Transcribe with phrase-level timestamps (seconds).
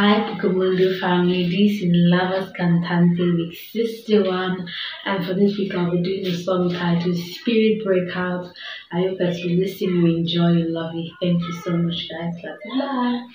[0.00, 4.68] Hi Pukamundo family, this is La Voz Cantante with Sister One
[5.04, 8.46] and for this week I'll be doing a song titled Spirit Breakout.
[8.92, 11.10] I hope as you listen you enjoy, you love it.
[11.20, 12.32] Thank you so much guys.
[12.78, 13.26] Bye.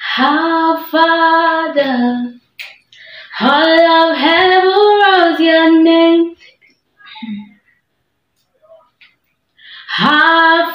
[0.00, 2.40] How Father,
[3.40, 4.68] all of heaven
[5.04, 6.34] rose your name.
[10.00, 10.67] Our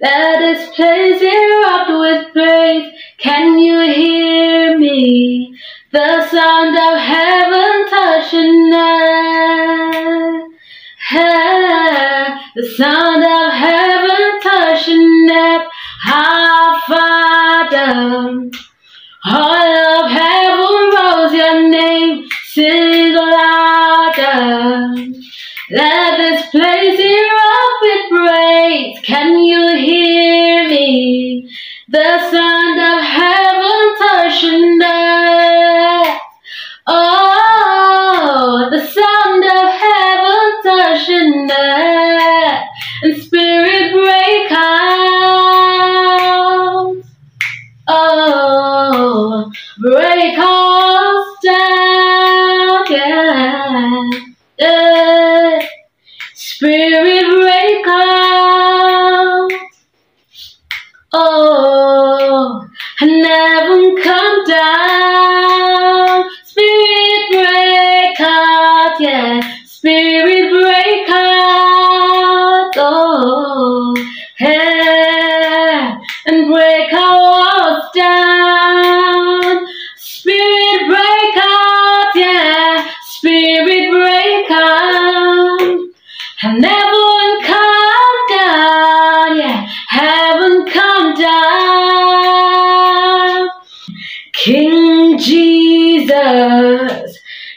[0.00, 2.92] Let this place erupt with praise.
[3.18, 5.58] Can you hear me?
[5.92, 10.52] The sound of heaven touching earth.
[12.54, 15.68] The sound of heaven touching earth.
[16.12, 18.50] Our Father,
[19.26, 24.94] all of heaven rose your name, sing louder.
[25.70, 27.27] Let this place with
[28.78, 28.98] praise.
[29.04, 31.50] Can you hear me?
[31.88, 34.97] The sound of heaven touching earth.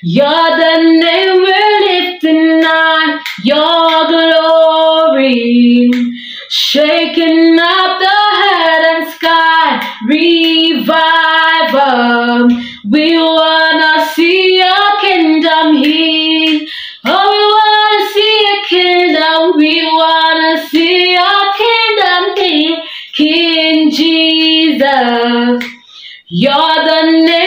[0.03, 3.19] You're the name we're lifting on.
[3.43, 5.91] Your glory,
[6.49, 9.79] shaking up the head and sky.
[10.07, 10.89] Revival,
[12.89, 16.67] we wanna see your kingdom here.
[17.05, 19.53] Oh, we wanna see your kingdom.
[19.57, 22.77] We wanna see your kingdom here.
[23.13, 25.63] King Jesus.
[26.27, 26.53] You're
[26.85, 27.40] the name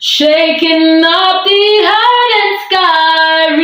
[0.00, 3.56] shaking up the earth and sky,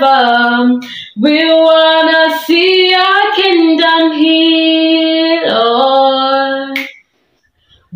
[0.00, 0.80] revival.
[1.20, 6.78] We wanna see your kingdom here, Lord.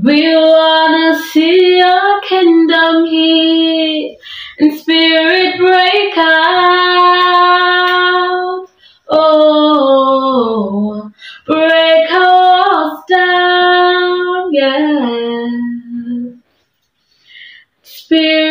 [0.03, 4.16] We wanna see your kingdom here,
[4.59, 6.79] and spirit break out.
[18.10, 18.49] Spirit